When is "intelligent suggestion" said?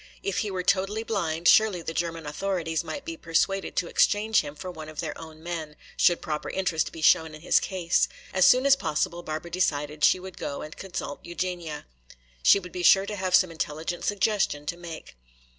13.51-14.65